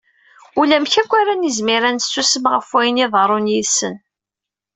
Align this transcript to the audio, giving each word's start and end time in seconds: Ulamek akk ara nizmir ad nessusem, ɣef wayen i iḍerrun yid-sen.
Ulamek 0.59 0.93
akk 1.01 1.11
ara 1.21 1.33
nizmir 1.35 1.83
ad 1.89 1.93
nessusem, 1.95 2.45
ɣef 2.53 2.67
wayen 2.73 2.97
i 2.99 3.03
iḍerrun 3.05 3.51
yid-sen. 3.51 3.95